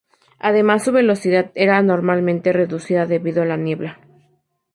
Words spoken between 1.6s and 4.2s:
anormalmente reducida debido a la niebla.